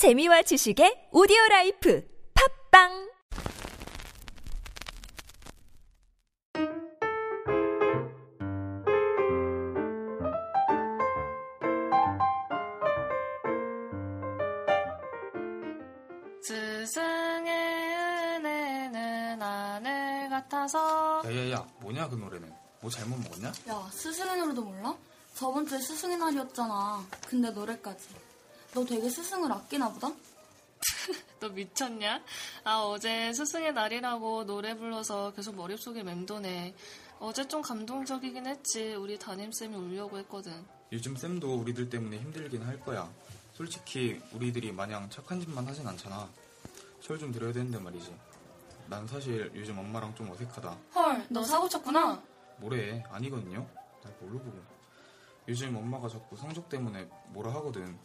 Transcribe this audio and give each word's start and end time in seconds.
재미와 0.00 0.40
지식의 0.40 1.10
오디오 1.12 1.36
라이프 1.50 2.02
팝빵 2.32 2.88
스승의 16.40 17.52
은혜는 18.38 19.42
하늘 19.42 20.30
같아서 20.30 21.20
야야야 21.26 21.66
뭐냐 21.80 22.08
그 22.08 22.14
노래는 22.14 22.50
뭐 22.80 22.90
잘못 22.90 23.18
먹었냐? 23.18 23.52
야, 23.68 23.90
스승의 23.92 24.38
노래도 24.38 24.62
몰라? 24.62 24.96
저번 25.34 25.66
주에 25.66 25.78
스승의 25.78 26.16
날이었잖아. 26.16 27.04
근데 27.28 27.50
노래까지. 27.50 28.29
너 28.74 28.84
되게 28.84 29.08
스승을 29.08 29.50
아끼나 29.50 29.88
보다? 29.92 30.10
너 31.40 31.48
미쳤냐? 31.48 32.22
아 32.64 32.78
어제 32.80 33.32
스승의 33.32 33.72
날이라고 33.72 34.44
노래 34.46 34.74
불러서 34.76 35.32
계속 35.34 35.56
머릿속에 35.56 36.02
맴도네. 36.02 36.74
어제 37.18 37.46
좀 37.48 37.60
감동적이긴 37.62 38.46
했지. 38.46 38.94
우리 38.94 39.18
담임쌤이 39.18 39.74
울려고 39.76 40.18
했거든. 40.18 40.64
요즘 40.92 41.16
쌤도 41.16 41.54
우리들 41.56 41.90
때문에 41.90 42.18
힘들긴 42.18 42.62
할 42.62 42.80
거야. 42.80 43.10
솔직히 43.54 44.20
우리들이 44.32 44.72
마냥 44.72 45.08
착한 45.10 45.40
짓만 45.40 45.66
하진 45.66 45.86
않잖아. 45.86 46.28
철 47.00 47.18
좀 47.18 47.32
들어야 47.32 47.52
되는데 47.52 47.78
말이지. 47.78 48.14
난 48.86 49.06
사실 49.06 49.50
요즘 49.54 49.78
엄마랑 49.78 50.14
좀 50.14 50.30
어색하다. 50.30 50.76
헐, 50.94 51.26
너 51.28 51.42
사고 51.42 51.68
쳤구나? 51.68 52.22
뭐래? 52.58 53.02
아니거든요. 53.10 53.66
날 54.02 54.14
뭘로 54.20 54.38
보고. 54.38 54.58
요즘 55.48 55.76
엄마가 55.76 56.08
자꾸 56.08 56.36
성적 56.36 56.68
때문에 56.68 57.08
뭐라 57.28 57.52
하거든 57.54 57.98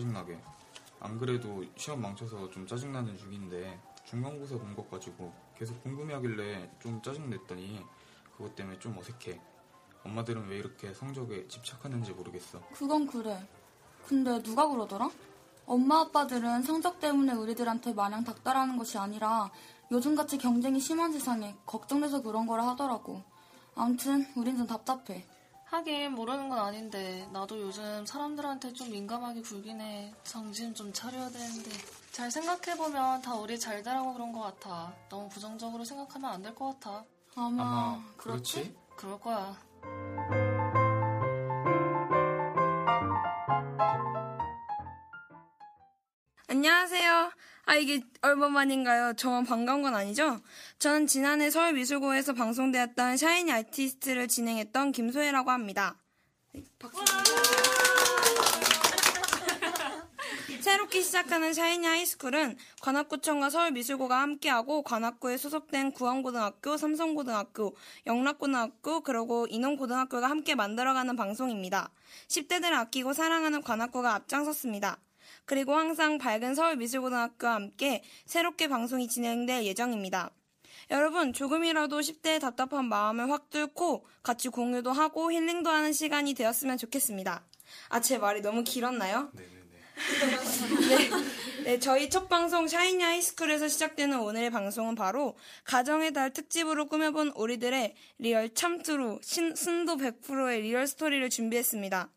짜증나게 0.00 0.38
안 1.00 1.18
그래도 1.18 1.64
시험 1.76 2.02
망쳐서 2.02 2.50
좀 2.50 2.66
짜증나는 2.66 3.16
중인데 3.16 3.80
중간고사 4.04 4.56
본 4.58 4.76
것 4.76 4.90
가지고 4.90 5.32
계속 5.56 5.82
궁금해하길래 5.82 6.70
좀 6.80 7.00
짜증냈더니 7.02 7.82
그것 8.36 8.54
때문에 8.54 8.78
좀 8.78 8.96
어색해 8.98 9.40
엄마들은 10.04 10.48
왜 10.48 10.58
이렇게 10.58 10.92
성적에 10.92 11.48
집착하는지 11.48 12.12
모르겠어 12.12 12.60
그건 12.74 13.06
그래. 13.06 13.48
근데 14.06 14.40
누가 14.42 14.68
그러더라? 14.68 15.10
엄마 15.64 16.00
아빠들은 16.02 16.62
성적 16.62 17.00
때문에 17.00 17.32
우리들한테 17.32 17.92
마냥 17.94 18.22
닥달하는 18.22 18.76
것이 18.76 18.98
아니라 18.98 19.50
요즘같이 19.90 20.38
경쟁이 20.38 20.78
심한 20.78 21.10
세상에 21.12 21.56
걱정돼서 21.66 22.22
그런 22.22 22.46
거라 22.46 22.68
하더라고. 22.68 23.22
암튼 23.74 24.26
우린 24.36 24.56
좀 24.56 24.66
답답해. 24.66 25.26
하긴 25.76 26.12
모르는 26.12 26.48
건 26.48 26.58
아닌데 26.58 27.28
나도 27.34 27.60
요즘 27.60 28.06
사람들한테 28.06 28.72
좀 28.72 28.90
민감하게 28.90 29.42
굴긴 29.42 29.78
해 29.82 30.14
정신 30.24 30.74
좀 30.74 30.90
차려야 30.90 31.28
되는데 31.28 31.70
잘 32.12 32.30
생각해보면 32.30 33.20
다 33.20 33.34
우리 33.34 33.58
잘 33.60 33.82
되라고 33.82 34.14
그런 34.14 34.32
것 34.32 34.40
같아 34.40 34.94
너무 35.10 35.28
부정적으로 35.28 35.84
생각하면 35.84 36.30
안 36.32 36.42
될 36.42 36.54
것 36.54 36.80
같아 36.80 37.04
아마, 37.34 37.62
아마 37.62 38.02
그렇지? 38.16 38.54
그렇지? 38.54 38.76
그럴 38.96 39.20
거야 39.20 39.54
안녕하세요. 46.48 47.30
아, 47.66 47.74
이게 47.74 48.00
얼마만인가요? 48.22 49.14
저만 49.14 49.44
반가운 49.44 49.82
건 49.82 49.96
아니죠? 49.96 50.40
저는 50.78 51.08
지난해 51.08 51.50
서울미술고에서 51.50 52.32
방송되었던 52.32 53.16
샤이니 53.16 53.50
아티스트를 53.50 54.28
진행했던 54.28 54.92
김소혜라고 54.92 55.50
합니다. 55.50 55.96
네, 56.52 56.62
박수. 56.78 57.04
새롭게 60.60 61.00
시작하는 61.00 61.52
샤이니 61.54 61.86
하이스쿨은 61.86 62.56
관악구청과 62.82 63.50
서울미술고가 63.50 64.20
함께하고 64.20 64.82
관악구에 64.82 65.36
소속된 65.36 65.92
구원고등학교, 65.92 66.76
삼성고등학교, 66.76 67.76
영락고등학교, 68.06 69.00
그리고 69.00 69.46
인원고등학교가 69.48 70.30
함께 70.30 70.54
만들어가는 70.54 71.14
방송입니다. 71.16 71.90
10대들을 72.28 72.72
아끼고 72.72 73.12
사랑하는 73.12 73.62
관악구가 73.62 74.14
앞장섰습니다. 74.14 74.98
그리고 75.46 75.74
항상 75.74 76.18
밝은 76.18 76.54
서울미술고등학교와 76.54 77.54
함께 77.54 78.02
새롭게 78.26 78.68
방송이 78.68 79.08
진행될 79.08 79.64
예정입니다. 79.64 80.30
여러분, 80.90 81.32
조금이라도 81.32 82.00
10대의 82.00 82.40
답답한 82.40 82.84
마음을 82.84 83.30
확 83.30 83.50
뚫고 83.50 84.06
같이 84.22 84.48
공유도 84.48 84.92
하고 84.92 85.32
힐링도 85.32 85.70
하는 85.70 85.92
시간이 85.92 86.34
되었으면 86.34 86.76
좋겠습니다. 86.78 87.44
아, 87.88 88.00
제 88.00 88.18
말이 88.18 88.40
너무 88.40 88.62
길었나요? 88.62 89.30
네네네 89.32 89.56
네, 90.88 91.10
네, 91.64 91.78
저희 91.78 92.10
첫 92.10 92.28
방송 92.28 92.68
샤이니 92.68 93.02
하이스쿨에서 93.02 93.66
시작되는 93.68 94.20
오늘의 94.20 94.50
방송은 94.50 94.94
바로 94.94 95.36
가정의 95.64 96.12
달 96.12 96.32
특집으로 96.32 96.86
꾸며본 96.86 97.32
우리들의 97.34 97.94
리얼 98.18 98.52
참true 98.52 99.20
신, 99.22 99.54
순도 99.54 99.96
100%의 99.96 100.60
리얼 100.62 100.86
스토리를 100.86 101.28
준비했습니다. 101.30 102.10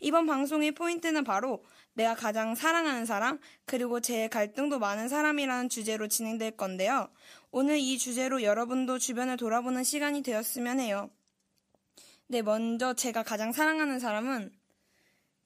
이번 0.00 0.26
방송의 0.26 0.72
포인트는 0.72 1.24
바로 1.24 1.64
내가 1.98 2.14
가장 2.14 2.54
사랑하는 2.54 3.06
사람, 3.06 3.40
그리고 3.66 3.98
제일 3.98 4.28
갈등도 4.28 4.78
많은 4.78 5.08
사람이라는 5.08 5.68
주제로 5.68 6.06
진행될 6.06 6.52
건데요. 6.52 7.08
오늘 7.50 7.78
이 7.78 7.98
주제로 7.98 8.44
여러분도 8.44 9.00
주변을 9.00 9.36
돌아보는 9.36 9.82
시간이 9.82 10.22
되었으면 10.22 10.78
해요. 10.78 11.10
네, 12.28 12.40
먼저 12.40 12.94
제가 12.94 13.24
가장 13.24 13.52
사랑하는 13.52 13.98
사람은 13.98 14.52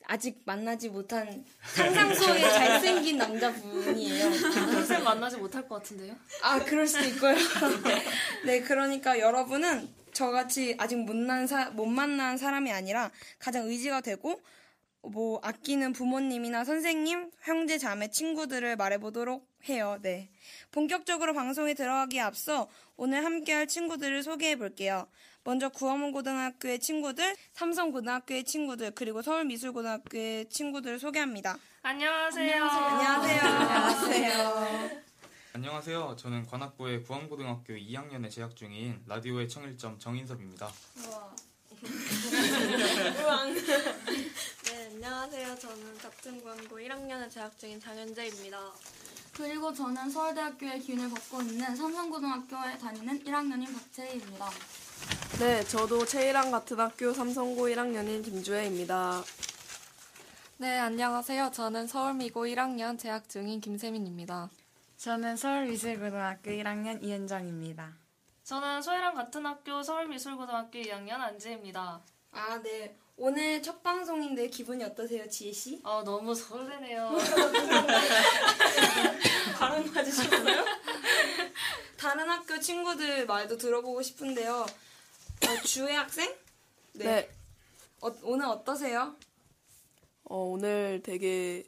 아직 0.04 0.42
만나지 0.44 0.90
못한 0.90 1.42
상상 1.74 2.12
속의 2.12 2.42
잘생긴 2.52 3.16
남자분이에요. 3.16 4.30
평생 4.52 5.04
만나지 5.04 5.38
못할 5.38 5.66
것 5.66 5.76
같은데요? 5.76 6.14
아, 6.42 6.58
그럴 6.58 6.86
수도 6.86 7.04
있고요. 7.04 7.34
네, 8.44 8.60
그러니까 8.60 9.18
여러분은 9.18 9.88
저같이 10.12 10.76
아직 10.78 10.96
못, 10.96 11.16
난 11.16 11.46
사, 11.46 11.70
못 11.70 11.86
만난 11.86 12.36
사람이 12.36 12.70
아니라 12.70 13.10
가장 13.38 13.66
의지가 13.68 14.02
되고 14.02 14.42
뭐 15.02 15.40
아끼는 15.42 15.92
부모님이나 15.92 16.64
선생님, 16.64 17.30
형제, 17.42 17.76
자매, 17.78 18.08
친구들을 18.08 18.76
말해보도록 18.76 19.48
해요. 19.68 19.98
네. 20.00 20.30
본격적으로 20.70 21.34
방송에 21.34 21.74
들어가기에 21.74 22.20
앞서 22.20 22.68
오늘 22.96 23.24
함께할 23.24 23.66
친구들을 23.66 24.22
소개해 24.22 24.56
볼게요. 24.56 25.08
먼저 25.44 25.68
구원문고등학교의 25.70 26.78
친구들, 26.78 27.34
삼성 27.52 27.90
고등학교의 27.90 28.44
친구들, 28.44 28.92
그리고 28.92 29.22
서울미술고등학교의 29.22 30.48
친구들을 30.48 31.00
소개합니다. 31.00 31.58
안녕하세요 31.82 32.64
안녕하세요. 32.64 33.40
안녕하세요. 33.40 35.02
안녕하세요 35.54 36.16
저는 36.16 36.46
관악구의 36.46 37.02
구원고등학교 37.02 37.74
2학년에 37.74 38.30
재학 38.30 38.56
중인 38.56 39.02
라디오의 39.06 39.48
청일점 39.48 39.98
정인섭입니다 39.98 40.70
네, 41.82 41.82
안녕하세요. 45.04 45.58
저는 45.58 45.98
같은 45.98 46.44
광고 46.44 46.76
1학년에 46.76 47.28
재학 47.28 47.58
중인 47.58 47.80
장현재입니다. 47.80 48.56
그리고 49.32 49.72
저는 49.72 50.08
서울대학교의 50.08 50.78
기운을 50.78 51.10
받고 51.10 51.42
있는 51.42 51.74
삼성고등학교에 51.74 52.78
다니는 52.78 53.24
1학년인 53.24 53.74
박채희입니다. 53.74 54.50
네, 55.40 55.64
저도 55.64 56.06
최이랑 56.06 56.52
같은 56.52 56.78
학교 56.78 57.12
삼성고 57.12 57.66
1학년인 57.66 58.24
김주혜입니다. 58.24 59.24
네, 60.58 60.78
안녕하세요. 60.78 61.50
저는 61.50 61.88
서울미고 61.88 62.46
1학년 62.46 62.96
재학 62.96 63.28
중인 63.28 63.60
김세민입니다. 63.60 64.50
저는 64.98 65.36
서울미술고등학교 65.36 66.52
1학년 66.52 67.02
이은정입니다. 67.02 67.92
저는 68.44 68.80
소혜랑 68.80 69.16
같은 69.16 69.44
학교 69.46 69.82
서울미술고등학교 69.82 70.78
2학년 70.78 71.14
안지혜입니다 71.14 72.00
아, 72.30 72.62
네. 72.62 72.96
오늘 73.24 73.62
첫 73.62 73.84
방송인데 73.84 74.48
기분이 74.48 74.82
어떠세요, 74.82 75.28
지혜 75.28 75.52
씨? 75.52 75.80
아 75.84 76.02
너무 76.04 76.34
설레네요 76.34 77.12
발음 79.56 79.94
맞으셨어요? 79.94 80.64
다른 81.96 82.28
학교 82.28 82.58
친구들 82.58 83.26
말도 83.26 83.58
들어보고 83.58 84.02
싶은데요. 84.02 84.66
어, 84.66 85.62
주혜 85.64 85.94
학생? 85.94 86.34
네, 86.94 87.30
어, 88.00 88.12
오늘 88.24 88.46
어떠세요? 88.46 89.14
어, 90.24 90.36
오늘 90.38 91.00
되게 91.04 91.62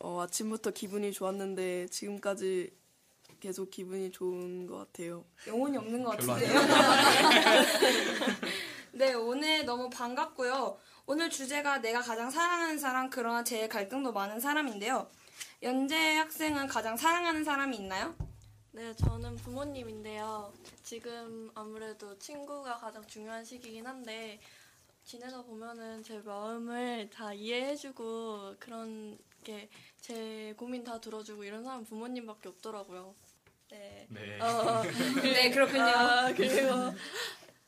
어, 0.00 0.20
아침부터 0.20 0.72
기분이 0.72 1.14
좋았는데 1.14 1.86
지금까지 1.86 2.74
계속 3.40 3.70
기분이 3.70 4.12
좋은 4.12 4.66
것 4.66 4.76
같아요. 4.76 5.24
영혼이 5.46 5.78
없는 5.78 6.04
것 6.04 6.10
같은데요? 6.10 6.60
네, 8.92 9.14
오늘 9.14 9.64
너무 9.64 9.88
반갑고요. 9.88 10.76
오늘 11.12 11.28
주제가 11.28 11.78
내가 11.80 12.00
가장 12.00 12.30
사랑하는 12.30 12.78
사람, 12.78 13.10
그러나 13.10 13.42
제일 13.42 13.68
갈등도 13.68 14.12
많은 14.12 14.38
사람인데요. 14.38 15.10
연재 15.60 16.14
학생은 16.18 16.68
가장 16.68 16.96
사랑하는 16.96 17.42
사람이 17.42 17.76
있나요? 17.78 18.14
네, 18.70 18.94
저는 18.94 19.34
부모님인데요. 19.34 20.52
지금 20.84 21.50
아무래도 21.56 22.16
친구가 22.16 22.76
가장 22.76 23.04
중요한 23.08 23.44
시기긴 23.44 23.88
한데 23.88 24.38
지내다 25.04 25.42
보면은 25.42 26.00
제 26.04 26.20
마음을 26.20 27.10
다 27.10 27.34
이해해주고 27.34 28.54
그런 28.60 29.18
이렇게 29.42 29.68
제 30.00 30.54
고민 30.56 30.84
다 30.84 31.00
들어주고 31.00 31.42
이런 31.42 31.64
사람 31.64 31.84
부모님밖에 31.84 32.50
없더라고요. 32.50 33.16
네. 33.72 34.06
네. 34.10 34.40
어, 34.40 34.82
네, 35.24 35.50
그렇군요. 35.50 35.82
아, 35.82 36.32
그리고 36.32 36.94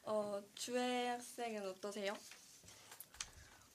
어, 0.05 0.41
주혜 0.55 1.09
학생은 1.09 1.67
어떠세요? 1.71 2.15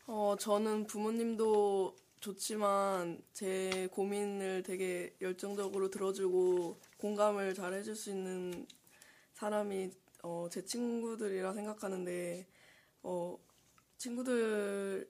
어, 0.09 0.37
저는 0.39 0.87
부모님도 0.87 1.93
좋지만 2.21 3.21
제 3.33 3.89
고민을 3.91 4.63
되게 4.63 5.13
열정적으로 5.19 5.89
들어주고 5.89 6.79
공감을 6.95 7.53
잘 7.53 7.73
해줄 7.73 7.93
수 7.93 8.09
있는 8.11 8.65
사람이 9.33 9.91
어, 10.23 10.47
제 10.49 10.63
친구들이라 10.63 11.51
생각하는데 11.51 12.47
어, 13.03 13.37
친구들이랑 13.97 15.05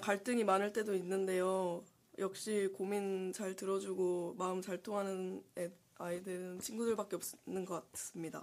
갈등이 0.00 0.42
많을 0.44 0.72
때도 0.72 0.94
있는데요. 0.94 1.84
역시 2.18 2.70
고민 2.74 3.30
잘 3.34 3.54
들어주고 3.54 4.36
마음 4.38 4.62
잘 4.62 4.82
통하는 4.82 5.44
애, 5.58 5.70
아이들은 5.98 6.60
친구들밖에 6.60 7.16
없는 7.16 7.66
것 7.66 7.92
같습니다. 7.92 8.42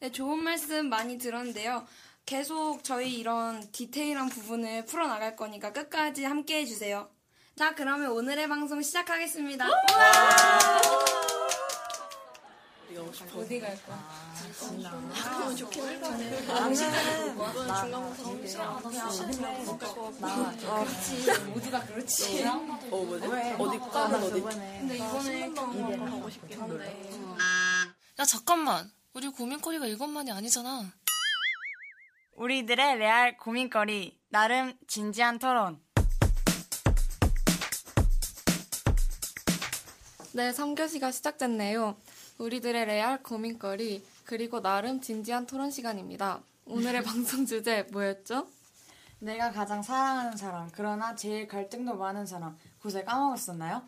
네, 0.00 0.12
좋은 0.12 0.42
말씀 0.44 0.88
많이 0.88 1.18
들었는데요. 1.18 1.84
계속 2.28 2.84
저희 2.84 3.14
이런 3.14 3.72
디테일한 3.72 4.28
부분을 4.28 4.84
풀어나갈 4.84 5.34
거니까 5.34 5.72
끝까지 5.72 6.24
함께 6.24 6.60
해주세요. 6.60 7.08
자, 7.56 7.74
그러면 7.74 8.10
오늘의 8.10 8.46
방송 8.50 8.82
시작하겠습니다. 8.82 9.66
어디 13.34 13.60
갈 13.60 13.82
거야? 13.82 13.96
아, 13.96 15.54
좋긴 15.56 15.86
할것 15.86 16.10
같아요. 16.10 16.38
이건 16.42 17.66
중간고사 17.80 18.22
너무 18.22 19.00
싫어. 19.16 19.34
모두가 21.46 21.82
그렇지. 21.86 22.44
어, 22.44 22.56
뭐지? 22.56 23.26
어디 23.58 23.78
과는 23.78 24.22
어디? 24.22 24.40
근데 24.42 24.96
이번에 24.96 25.50
가고 25.54 26.28
싶긴 26.28 26.60
한데. 26.60 27.10
야 28.18 28.24
잠깐만. 28.26 28.92
우리 29.14 29.30
고민거리가 29.30 29.86
이것만이 29.86 30.30
아니잖아. 30.30 30.92
우리들의 32.38 32.98
레알 32.98 33.36
고민거리 33.36 34.16
나름 34.28 34.72
진지한 34.86 35.40
토론. 35.40 35.80
네, 40.32 40.52
3교시가 40.52 41.10
시작됐네요. 41.10 41.96
우리들의 42.38 42.84
레알 42.86 43.24
고민거리, 43.24 44.06
그리고 44.24 44.62
나름 44.62 45.00
진지한 45.00 45.46
토론 45.46 45.72
시간입니다. 45.72 46.40
오늘의 46.64 47.02
방송 47.02 47.44
주제 47.44 47.82
뭐였죠? 47.90 48.46
내가 49.18 49.50
가장 49.50 49.82
사랑하는 49.82 50.36
사람, 50.36 50.68
그러나 50.70 51.16
제일 51.16 51.48
갈등도 51.48 51.96
많은 51.96 52.24
사람, 52.24 52.56
곳에 52.80 53.02
까먹었었나요? 53.02 53.82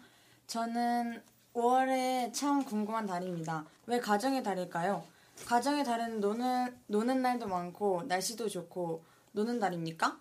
저는 0.48 1.22
5월에 1.54 2.34
참 2.34 2.64
궁금한 2.64 3.06
달입니다. 3.06 3.64
왜 3.86 4.00
가정의 4.00 4.42
달일까요? 4.42 5.04
가정의 5.46 5.84
달은 5.84 6.20
노는, 6.20 6.76
노는 6.86 7.22
날도 7.22 7.48
많고, 7.48 8.04
날씨도 8.06 8.48
좋고, 8.48 9.04
노는 9.32 9.58
달입니까? 9.58 10.20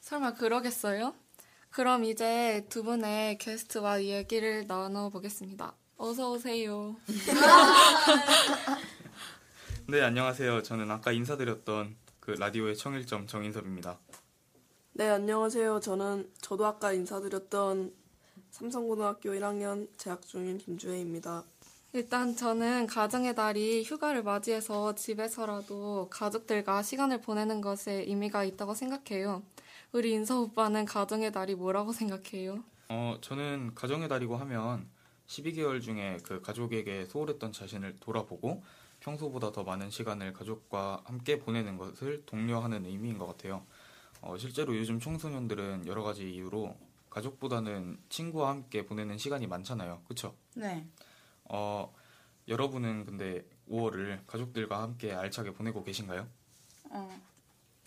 설마 0.00 0.34
그러겠어요? 0.34 1.14
그럼 1.70 2.04
이제 2.04 2.64
두 2.68 2.84
분의 2.84 3.38
게스트와 3.38 4.04
얘기를 4.04 4.66
나눠보겠습니다. 4.66 5.74
어서 5.96 6.30
오세요. 6.30 6.96
네, 9.88 10.00
안녕하세요. 10.00 10.62
저는 10.62 10.90
아까 10.90 11.12
인사드렸던 11.12 11.96
그 12.20 12.32
라디오의 12.32 12.76
청일점 12.76 13.26
정인섭입니다. 13.26 13.98
네, 14.92 15.08
안녕하세요. 15.08 15.80
저는 15.80 16.30
저도 16.40 16.66
아까 16.66 16.92
인사드렸던 16.92 17.92
삼성고등학교 18.50 19.30
1학년 19.30 19.88
재학 19.96 20.22
중인 20.22 20.58
김주혜입니다. 20.58 21.44
일단 21.94 22.34
저는 22.34 22.88
가정의 22.88 23.36
달이 23.36 23.84
휴가를 23.84 24.24
맞이해서 24.24 24.96
집에서라도 24.96 26.08
가족들과 26.10 26.82
시간을 26.82 27.20
보내는 27.20 27.60
것에 27.60 28.02
의미가 28.08 28.42
있다고 28.42 28.74
생각해요. 28.74 29.44
우리 29.92 30.10
인서 30.10 30.40
오빠는 30.40 30.86
가정의 30.86 31.30
달이 31.30 31.54
뭐라고 31.54 31.92
생각해요? 31.94 32.64
어, 32.88 33.16
저는 33.20 33.76
가정의 33.76 34.08
달이고 34.08 34.36
하면 34.36 34.88
12개월 35.28 35.80
중에 35.80 36.18
그 36.24 36.42
가족에게 36.42 37.06
소홀했던 37.06 37.52
자신을 37.52 37.98
돌아보고 38.00 38.64
평소보다 38.98 39.52
더 39.52 39.62
많은 39.62 39.88
시간을 39.88 40.32
가족과 40.32 41.02
함께 41.04 41.38
보내는 41.38 41.78
것을 41.78 42.24
독려하는 42.26 42.86
의미인 42.86 43.18
것 43.18 43.28
같아요. 43.28 43.64
어, 44.20 44.36
실제로 44.36 44.76
요즘 44.76 44.98
청소년들은 44.98 45.86
여러 45.86 46.02
가지 46.02 46.28
이유로 46.28 46.74
가족보다는 47.08 47.98
친구와 48.08 48.50
함께 48.50 48.84
보내는 48.84 49.16
시간이 49.16 49.46
많잖아요. 49.46 50.02
그쵸? 50.08 50.34
네. 50.56 50.84
어, 51.44 51.94
여러분은 52.48 53.06
근데 53.06 53.44
5월을 53.68 54.26
가족들과 54.26 54.82
함께 54.82 55.12
알차게 55.12 55.52
보내고 55.52 55.82
계신가요? 55.84 56.26
어, 56.90 57.20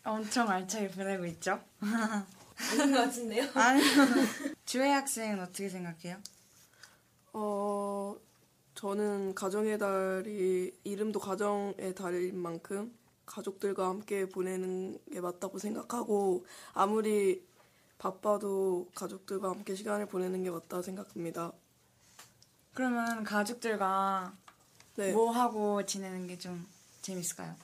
엄청 0.04 0.50
알차게 0.50 0.89
보내고 0.89 1.25
있죠? 1.25 1.62
아닌 1.80 2.92
것 2.92 3.01
같은데요? 3.01 3.45
아니, 3.54 3.81
주혜 4.65 4.89
학생은 4.92 5.39
어떻게 5.39 5.69
생각해요? 5.69 6.18
어, 7.33 8.15
저는 8.74 9.36
가정의 9.36 9.77
달이 9.77 10.71
이름도 10.83 11.19
가정의 11.19 11.94
달인 11.95 12.38
만큼 12.38 12.95
가족들과 13.25 13.89
함께 13.89 14.27
보내는 14.27 14.98
게 15.12 15.21
맞다고 15.21 15.59
생각하고 15.59 16.45
아무리 16.74 17.45
바빠도 17.98 18.89
가족들과 18.95 19.50
함께 19.50 19.75
시간을 19.75 20.07
보내는 20.07 20.44
게 20.44 20.50
맞다고 20.50 20.81
생각합니다. 20.81 21.51
그러면 22.77 23.24
가족들과 23.24 24.35
네. 24.97 25.12
뭐 25.12 25.31
하고 25.31 25.83
지내는 25.83 26.27
게 26.27 26.38
좀 26.38 26.63
재밌을까요? 27.01 27.56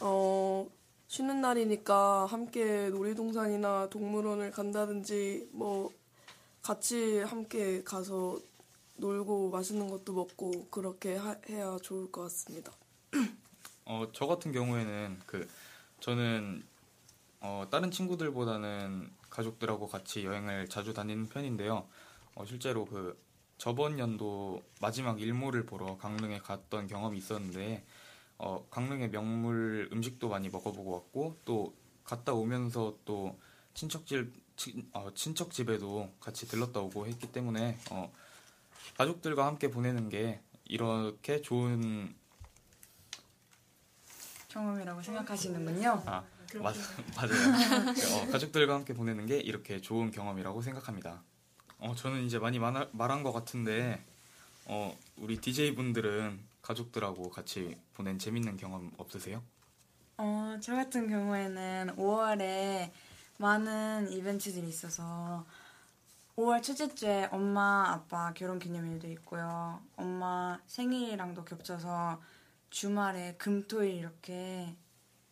어, 0.00 0.68
쉬는 1.06 1.40
날이니까 1.40 2.26
함께 2.26 2.88
놀이동산이나 2.90 3.88
동물원을 3.88 4.50
간다든지 4.50 5.50
뭐 5.52 5.92
같이 6.60 7.20
함께 7.20 7.84
가서 7.84 8.40
놀고 8.96 9.50
맛있는 9.50 9.88
것도 9.90 10.12
먹고 10.12 10.66
그렇게 10.72 11.14
하- 11.14 11.36
해야 11.48 11.76
좋을 11.80 12.10
것 12.10 12.22
같습니다. 12.22 12.72
어, 13.84 14.08
저 14.12 14.26
같은 14.26 14.50
경우에는 14.50 15.20
그 15.24 15.48
저는 16.00 16.64
어, 17.40 17.64
다른 17.70 17.92
친구들보다는 17.92 19.12
가족들하고 19.30 19.86
같이 19.86 20.24
여행을 20.24 20.68
자주 20.68 20.92
다니는 20.92 21.28
편인데요. 21.28 21.86
어, 22.34 22.44
실제로 22.44 22.84
그 22.86 23.16
저번 23.58 23.98
연도 23.98 24.62
마지막 24.80 25.20
일몰을 25.20 25.66
보러 25.66 25.98
강릉에 25.98 26.38
갔던 26.38 26.86
경험이 26.86 27.18
있었는데 27.18 27.84
어, 28.38 28.64
강릉의 28.70 29.10
명물 29.10 29.88
음식도 29.92 30.28
많이 30.28 30.48
먹어보고 30.48 30.92
왔고 30.92 31.36
또 31.44 31.74
갔다 32.04 32.32
오면서 32.32 32.96
또 33.04 33.36
친척집 33.74 34.32
친, 34.56 34.88
어, 34.92 35.12
친척 35.14 35.50
집에도 35.50 36.10
같이 36.20 36.46
들렀다 36.46 36.80
오고 36.80 37.06
했기 37.08 37.32
때문에 37.32 37.76
어, 37.90 38.12
가족들과 38.96 39.46
함께 39.46 39.70
보내는 39.70 40.08
게 40.08 40.40
이렇게 40.64 41.42
좋은 41.42 42.14
경험이라고 44.48 45.02
생각하시는군요. 45.02 46.02
아, 46.06 46.24
맞, 46.60 46.74
맞아요. 47.16 48.22
어, 48.22 48.28
가족들과 48.30 48.74
함께 48.74 48.94
보내는 48.94 49.26
게 49.26 49.36
이렇게 49.38 49.80
좋은 49.80 50.10
경험이라고 50.12 50.62
생각합니다. 50.62 51.22
어, 51.78 51.94
저는 51.94 52.24
이제 52.24 52.38
많이 52.38 52.58
말, 52.58 52.88
말한 52.92 53.22
것 53.22 53.32
같은데, 53.32 54.02
어, 54.66 54.96
우리 55.16 55.40
DJ분들은 55.40 56.38
가족들하고 56.62 57.30
같이 57.30 57.76
보낸 57.94 58.18
재밌는 58.18 58.56
경험 58.56 58.90
없으세요? 58.98 59.42
어, 60.16 60.58
저 60.60 60.74
같은 60.74 61.08
경우에는 61.08 61.94
5월에 61.96 62.90
많은 63.38 64.10
이벤트들이 64.10 64.68
있어서 64.68 65.46
5월 66.36 66.62
첫째 66.62 66.92
주에 66.94 67.28
엄마, 67.30 67.88
아빠 67.88 68.32
결혼 68.34 68.58
기념일도 68.58 69.08
있고요. 69.12 69.80
엄마 69.96 70.58
생일이랑도 70.66 71.44
겹쳐서 71.44 72.20
주말에 72.70 73.34
금토일 73.38 73.94
이렇게 73.94 74.74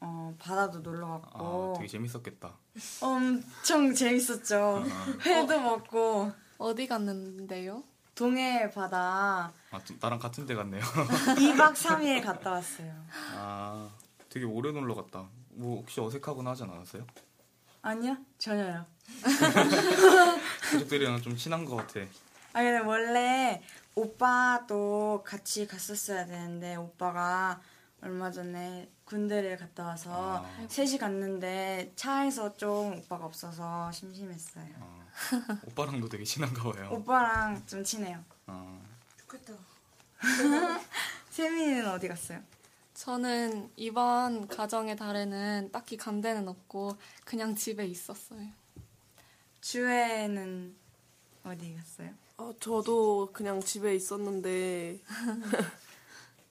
어, 0.09 0.35
바다도 0.39 0.79
놀러 0.81 1.17
아, 1.17 1.21
갔고 1.21 1.75
되게 1.79 1.89
재밌었겠다. 1.89 2.53
엄청 3.01 3.93
재밌었죠. 3.93 4.85
회도 5.25 5.61
먹고 5.61 6.31
어디 6.59 6.87
갔는데요? 6.87 7.83
동해 8.15 8.71
바다 8.71 9.53
아, 9.71 9.81
또 9.87 9.95
나랑 10.01 10.19
같은 10.21 10.47
데 10.47 10.55
갔네요. 10.55 10.81
2박 11.37 11.75
3일 11.75 12.25
갔다 12.25 12.53
왔어요. 12.53 12.95
아, 13.35 13.91
되게 14.31 14.47
오래 14.47 14.71
놀러 14.71 14.95
갔다. 14.95 15.27
뭐 15.51 15.81
혹시 15.81 16.01
어색하거나 16.01 16.51
하진 16.51 16.71
않았어요? 16.71 17.05
아니요? 17.83 18.17
전혀요. 18.39 18.87
가족들이랑 20.71 21.21
좀 21.21 21.37
친한 21.37 21.65
것 21.65 21.77
같아. 21.77 22.01
아 22.53 22.63
근데 22.63 22.79
원래 22.79 23.63
오빠도 23.95 25.23
같이 25.27 25.67
갔었어야 25.67 26.27
되는데 26.27 26.77
오빠가 26.77 27.61
얼마 28.03 28.31
전에 28.31 28.89
군대를 29.07 29.57
갔다 29.57 29.87
와서 29.87 30.45
아. 30.45 30.67
셋이 30.69 30.99
갔는데 30.99 31.93
차에서 31.97 32.57
좀 32.57 32.99
오빠가 32.99 33.25
없어서 33.25 33.91
심심했어요. 33.93 34.67
아, 34.81 35.07
오빠랑도 35.65 36.09
되게 36.09 36.25
친한가 36.25 36.73
봐요. 36.73 36.91
오빠랑 36.93 37.65
좀 37.67 37.83
친해요. 37.83 38.23
어, 38.49 38.85
좋겠다. 39.21 39.55
세민이는 41.31 41.89
어디 41.89 42.09
갔어요? 42.09 42.43
저는 42.95 43.71
이번 43.77 44.49
가정의 44.49 44.97
달에는 44.97 45.71
딱히 45.71 45.97
간 45.97 46.21
데는 46.21 46.49
없고 46.49 46.97
그냥 47.25 47.55
집에 47.55 47.87
있었어요. 47.87 48.49
주애는 49.61 50.75
어디 51.45 51.77
갔어요? 51.77 52.11
아, 52.39 52.53
저도 52.59 53.31
그냥 53.33 53.61
집에 53.61 53.95
있었는데 53.95 54.99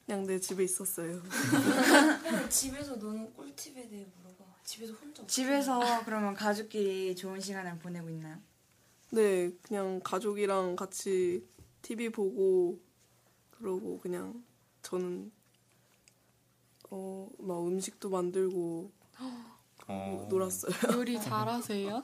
그냥 0.06 0.26
내 0.28 0.40
집에 0.40 0.64
있었어요. 0.64 1.22
집에서 2.50 2.96
노는 2.96 3.34
꿀팁에 3.34 3.90
대해 3.90 4.06
물어봐. 4.18 4.46
집에서 4.64 4.94
혼자. 4.94 5.26
집에서 5.26 6.04
그러면 6.06 6.36
가족끼리 6.36 7.16
좋은 7.16 7.40
시간을 7.40 7.80
보내고 7.80 8.10
있나요? 8.10 8.38
네, 9.10 9.52
그냥 9.64 10.00
가족이랑 10.04 10.76
같이 10.76 11.48
TV 11.82 12.10
보고 12.10 12.80
그러고 13.52 14.00
그냥 14.00 14.44
저는 14.84 15.32
어, 16.92 17.28
막 17.40 17.66
음식도 17.68 18.10
만들고 18.10 18.92
어, 19.88 20.28
놀았어요. 20.30 20.72
요리 21.00 21.20
잘하세요? 21.20 22.04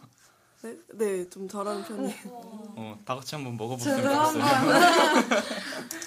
네, 0.63 0.77
네, 0.93 1.29
좀 1.29 1.47
잘하는 1.47 1.83
편이에요. 1.83 2.15
어, 2.25 2.99
다 3.05 3.15
같이 3.15 3.35
한번 3.35 3.57
좋겠어요. 3.57 4.41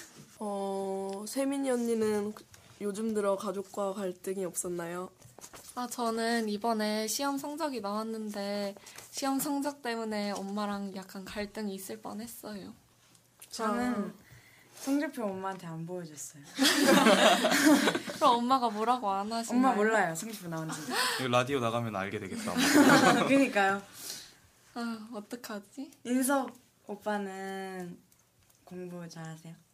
어, 1.25 1.27
세민이 1.27 1.71
언니는 1.71 2.35
요즘 2.81 3.15
들어 3.15 3.35
가족과 3.35 3.93
갈등이 3.93 4.45
없었나요? 4.45 5.09
아, 5.73 5.87
저는 5.87 6.47
이번에 6.49 7.07
시험 7.07 7.39
성적이 7.39 7.81
나왔는데 7.81 8.75
시험 9.09 9.39
성적 9.39 9.81
때문에 9.81 10.31
엄마랑 10.31 10.95
약간 10.95 11.25
갈등이 11.25 11.73
있을 11.73 11.99
뻔했어요. 11.99 12.75
저는 13.49 14.13
성적표 14.75 15.23
엄마한테 15.23 15.65
안 15.65 15.87
보여줬어요. 15.87 16.43
그럼 18.17 18.35
엄마가 18.35 18.69
뭐라고 18.69 19.09
안 19.09 19.31
하시나요? 19.31 19.57
엄마 19.57 19.73
몰라요 19.73 20.13
성적표 20.13 20.47
나온지. 20.47 20.79
이거 21.21 21.27
라디오 21.29 21.59
나가면 21.59 21.95
알게 21.95 22.19
되겠다. 22.19 22.53
그러니까요. 23.25 23.81
아, 24.75 25.09
어떡하지? 25.11 25.89
인섭 26.03 26.51
오빠는 26.85 27.97
공부 28.63 29.09
잘하세요? 29.09 29.64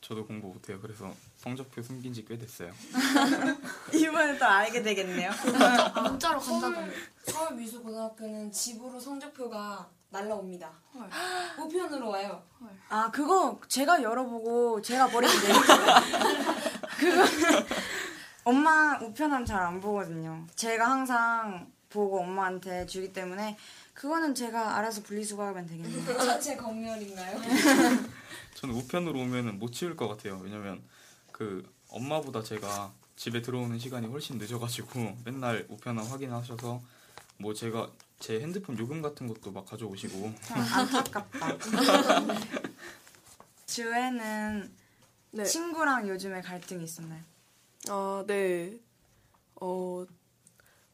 저도 0.00 0.26
공부 0.26 0.48
못해요. 0.48 0.80
그래서 0.80 1.12
성적표 1.36 1.82
숨긴 1.82 2.12
지 2.12 2.24
꽤 2.24 2.38
됐어요. 2.38 2.72
이번에 3.92 4.38
또 4.38 4.44
알게 4.44 4.82
되겠네요. 4.82 5.30
문자로 6.04 6.38
간다던데. 6.40 6.94
서울 7.26 7.54
미술 7.56 7.82
고등학교는 7.82 8.50
집으로 8.52 8.98
성적표가 8.98 9.88
날라옵니다. 10.10 10.70
우편으로 11.58 12.08
와요. 12.10 12.42
아 12.88 13.10
그거 13.10 13.60
제가 13.68 14.02
열어보고 14.02 14.80
제가 14.82 15.08
버리면 15.08 15.40
돼요. 15.40 15.54
그거 16.98 17.24
엄마 18.44 18.98
우편함 19.00 19.44
잘 19.44 19.60
안 19.60 19.80
보거든요. 19.80 20.46
제가 20.54 20.90
항상 20.90 21.70
보고 21.90 22.20
엄마한테 22.20 22.86
주기 22.86 23.12
때문에 23.12 23.58
그거는 23.94 24.34
제가 24.34 24.76
알아서 24.78 25.02
분리수거하면 25.02 25.66
되겠네요. 25.66 26.18
자체 26.18 26.56
검열인가요? 26.56 27.40
저는 28.58 28.74
우편으로 28.74 29.20
오면은 29.20 29.60
못 29.60 29.70
치울 29.72 29.94
것 29.94 30.08
같아요. 30.08 30.40
왜냐면 30.42 30.82
그 31.30 31.64
엄마보다 31.90 32.42
제가 32.42 32.92
집에 33.14 33.40
들어오는 33.40 33.78
시간이 33.78 34.08
훨씬 34.08 34.36
늦어가지고 34.36 35.16
맨날 35.24 35.64
우편함 35.68 36.04
확인하셔서 36.04 36.82
뭐 37.36 37.54
제가 37.54 37.88
제 38.18 38.40
핸드폰 38.40 38.76
요금 38.76 39.00
같은 39.00 39.28
것도 39.28 39.52
막 39.52 39.64
가져오시고 39.64 40.32
안타깝다. 40.50 41.56
주애는 43.66 44.72
네. 45.30 45.44
친구랑 45.44 46.08
요즘에 46.08 46.40
갈등이 46.40 46.82
있었나요? 46.82 47.22
아, 47.88 48.24
네. 48.26 48.76
어, 49.60 50.04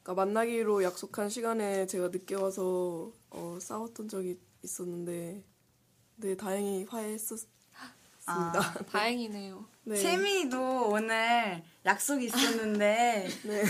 그러니까 0.02 0.22
만나기로 0.22 0.82
약속한 0.82 1.30
시간에 1.30 1.86
제가 1.86 2.08
늦게 2.08 2.34
와서 2.34 3.10
어, 3.30 3.56
싸웠던 3.58 4.08
적이 4.10 4.38
있었는데, 4.62 5.42
네, 6.16 6.36
다행히 6.36 6.84
화해했었 6.84 7.53
습니다. 8.24 8.58
아, 8.60 8.72
다행이네요. 8.90 9.64
네. 9.84 9.96
세민이도 9.96 10.88
오늘 10.88 11.62
약속이 11.84 12.26
있었는데 12.26 13.28
네. 13.44 13.64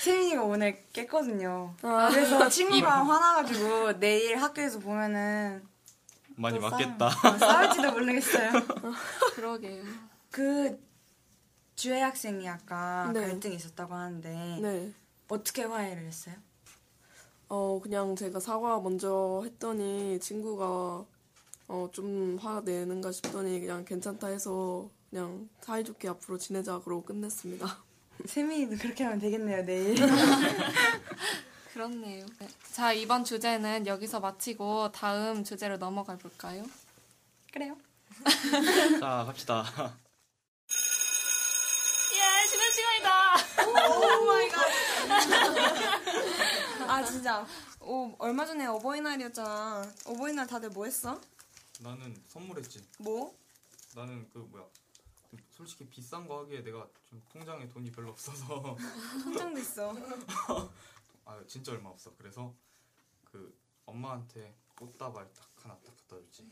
세민이가 0.00 0.44
오늘 0.44 0.84
깼거든요. 0.92 1.74
아. 1.82 2.08
그래서 2.10 2.48
친구가 2.48 3.04
화나가지고 3.04 3.98
내일 3.98 4.36
학교에서 4.40 4.78
보면은 4.78 5.66
많이 6.36 6.58
또 6.58 6.68
맞겠다. 6.70 7.10
싸움- 7.10 7.34
어, 7.34 7.38
싸울지도 7.38 7.92
모르겠어요. 7.92 8.52
그러게요. 9.34 9.82
그 10.30 10.80
주혜 11.74 12.00
학생이 12.00 12.48
아까 12.48 13.10
네. 13.12 13.20
갈등이 13.20 13.56
있었다고 13.56 13.94
하는데 13.94 14.58
네. 14.62 14.92
어떻게 15.28 15.64
화해를 15.64 16.04
했어요? 16.06 16.36
어, 17.48 17.80
그냥 17.82 18.16
제가 18.16 18.40
사과 18.40 18.80
먼저 18.80 19.42
했더니 19.44 20.18
친구가 20.20 21.04
어, 21.72 21.88
좀 21.90 22.36
화내는가 22.38 23.10
싶더니 23.12 23.58
그냥 23.58 23.82
괜찮다 23.86 24.26
해서 24.26 24.90
그냥 25.08 25.48
사이좋게 25.62 26.06
앞으로 26.06 26.36
지내자 26.36 26.80
그러고 26.80 27.02
끝냈습니다. 27.02 27.66
세민이도 28.26 28.76
그렇게 28.76 29.04
하면 29.04 29.18
되겠네요 29.18 29.64
내일. 29.64 29.94
그렇네요. 31.72 32.26
네. 32.38 32.48
자, 32.72 32.92
이번 32.92 33.24
주제는 33.24 33.86
여기서 33.86 34.20
마치고 34.20 34.92
다음 34.92 35.44
주제로 35.44 35.78
넘어가 35.78 36.14
볼까요? 36.18 36.62
그래요? 37.50 37.74
자 39.00 39.24
갑시다. 39.26 39.64
예, 42.12 42.46
쉬는 42.48 42.70
시간이다. 42.70 43.34
아 46.86 47.02
진짜. 47.02 47.46
오, 47.80 48.14
얼마 48.18 48.44
전에 48.44 48.66
어버이날이었잖아. 48.66 49.90
어버이날 50.04 50.46
다들 50.46 50.68
뭐 50.68 50.84
했어? 50.84 51.18
나는 51.80 52.14
선물했지. 52.26 52.86
뭐? 52.98 53.36
나는 53.94 54.28
그 54.32 54.38
뭐야. 54.38 54.64
좀 55.30 55.38
솔직히 55.50 55.86
비싼 55.88 56.26
거 56.28 56.40
하기에 56.40 56.62
내가 56.62 56.86
좀 57.06 57.22
통장에 57.30 57.66
돈이 57.68 57.90
별로 57.90 58.10
없어서 58.10 58.76
통장도 59.24 59.58
있어. 59.60 59.94
아 61.24 61.40
진짜 61.46 61.72
얼마 61.72 61.90
없어. 61.90 62.12
그래서 62.16 62.54
그 63.24 63.56
엄마한테 63.86 64.54
꽃다발 64.76 65.32
딱 65.32 65.48
하나 65.64 65.74
딱 65.84 65.96
갖다 65.96 66.16
줬지. 66.16 66.50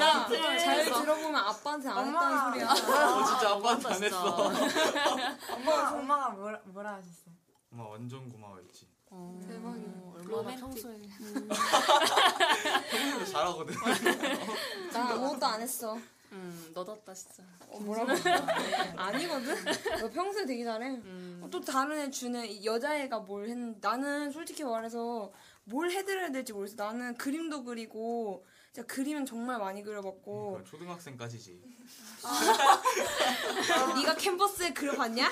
야, 0.00 0.26
잘 0.58 0.84
들어보면 0.84 1.36
아빠한테 1.36 1.88
안 1.88 2.06
했다는 2.08 2.38
소리야. 2.50 2.70
어, 3.14 3.24
진짜 3.24 3.50
아빠한테 3.54 3.88
안 3.88 4.02
했어. 4.02 4.36
엄마 5.54 5.90
엄마가 5.92 6.30
뭐라, 6.30 6.60
뭐라 6.64 6.94
하셨어요? 6.94 7.34
엄마 7.72 7.84
완전 7.84 8.28
고마워했지. 8.28 8.88
대박이야. 9.10 10.12
얼마나 10.14 10.56
평소에. 10.56 11.00
평소에 12.90 13.24
잘하거든. 13.26 13.74
난 14.92 15.06
아무것도 15.12 15.46
안 15.46 15.60
했어. 15.60 15.98
음, 16.32 16.70
너답다 16.72 17.12
진짜. 17.12 17.42
어, 17.68 17.80
뭐라고? 17.80 18.12
아니거든? 18.96 19.56
너 20.00 20.08
평소에 20.10 20.46
되게 20.46 20.64
잘해. 20.64 20.86
음. 20.88 21.40
어, 21.42 21.50
또 21.50 21.60
다른 21.60 21.98
애 21.98 22.10
주는 22.10 22.46
이 22.46 22.64
여자애가 22.64 23.20
뭘 23.20 23.48
했는데 23.48 23.80
나는 23.82 24.30
솔직히 24.30 24.62
말해서 24.62 25.32
뭘 25.64 25.90
해드려야 25.90 26.30
될지 26.30 26.52
모르겠어. 26.52 26.76
나는 26.76 27.16
그림도 27.16 27.64
그리고 27.64 28.46
진짜 28.72 28.86
그림은 28.86 29.26
정말 29.26 29.58
많이 29.58 29.82
그려봤고 29.82 30.52
그러니까 30.52 30.70
초등학생까지지. 30.70 31.60
네가 33.96 34.14
캔버스에 34.14 34.72
그려봤냐? 34.72 35.28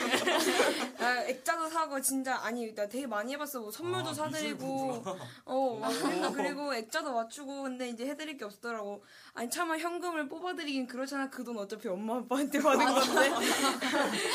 나 0.99 1.23
액자도 1.29 1.69
사고 1.69 2.01
진짜 2.01 2.37
아니 2.43 2.75
나 2.75 2.89
되게 2.89 3.07
많이 3.07 3.33
해봤어. 3.35 3.61
뭐 3.61 3.71
선물도 3.71 4.11
아, 4.11 4.15
사드리고 4.15 4.67
미술부구나. 4.87 5.17
어, 5.45 5.79
막 5.81 5.89
그림도 5.91 6.33
그리고 6.33 6.75
액자도 6.75 7.13
맞추고 7.13 7.63
근데 7.63 7.89
이제 7.91 8.07
해드릴 8.07 8.37
게 8.39 8.45
없더라고. 8.45 9.05
아니 9.35 9.49
차마 9.51 9.79
현금을 9.79 10.29
뽑아드리긴 10.29 10.87
그렇잖아. 10.89 11.31
그 11.31 11.45
돈 11.49 11.57
어차피 11.59 11.89
엄마 11.89 12.17
아빠한테 12.19 12.61
받은 12.61 12.85
건데. 12.85 13.31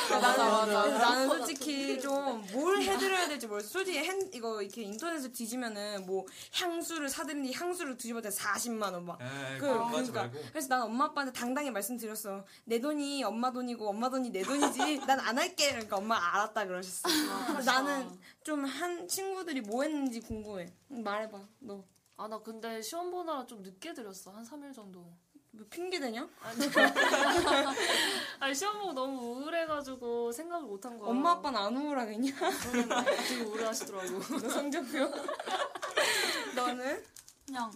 나는, 0.09 1.27
솔직히 1.27 1.99
좀 1.99 2.23
뭘 2.53 2.81
해드려야 2.81 3.27
될지 3.27 3.47
모르겠어. 3.47 3.69
솔직히 3.71 3.97
핸 3.99 4.29
이거 4.33 4.61
이렇게 4.61 4.81
인터넷에 4.83 5.31
뒤지면은 5.31 6.05
뭐 6.05 6.25
향수를 6.53 7.09
사드리는데 7.09 7.51
향수를 7.57 7.97
뒤집어도 7.97 8.29
40만 8.29 8.92
원 8.93 9.05
막. 9.05 9.19
에이, 9.21 9.59
그, 9.59 9.67
하지 9.67 10.11
그러니까 10.11 10.21
말고. 10.23 10.39
그래서 10.51 10.67
난 10.69 10.81
엄마 10.83 11.05
아빠한테 11.05 11.37
당당히 11.37 11.71
말씀드렸어. 11.71 12.45
내 12.65 12.79
돈이 12.79 13.23
엄마 13.23 13.51
돈이고 13.51 13.87
엄마 13.89 14.09
돈이 14.09 14.29
내 14.31 14.41
돈이지. 14.43 14.99
난 15.07 15.19
안 15.19 15.37
할게. 15.37 15.69
그러니까 15.71 15.97
엄마 15.97 16.17
알았다 16.17 16.65
그러셨어. 16.65 17.07
근데 17.47 17.63
나는 17.63 18.09
좀 18.43 18.65
한 18.65 19.07
친구들이 19.07 19.61
뭐 19.61 19.83
했는지 19.83 20.19
궁금해. 20.21 20.71
응, 20.91 21.03
말해봐. 21.03 21.39
너. 21.59 21.83
아, 22.17 22.27
나 22.27 22.39
근데 22.39 22.81
시험 22.81 23.09
보느라 23.11 23.45
좀 23.45 23.61
늦게 23.63 23.93
드렸어. 23.93 24.31
한 24.31 24.43
3일 24.43 24.73
정도. 24.73 24.99
뭐 25.55 25.63
핑계 25.69 25.99
대냐? 25.99 26.27
아니, 26.41 26.57
아니 28.39 28.55
시험 28.55 28.79
보고 28.79 28.93
너무 28.93 29.19
우울해가지고 29.41 30.31
생각을 30.31 30.65
못한 30.65 30.97
거야. 30.97 31.09
엄마 31.09 31.31
아빠는 31.31 31.59
안 31.59 31.77
우울하겠냐? 31.77 32.31
되게 33.05 33.43
우울해하시더라고. 33.43 34.19
너 34.41 34.49
성적표. 34.49 35.11
너는? 36.55 37.03
그냥 37.45 37.71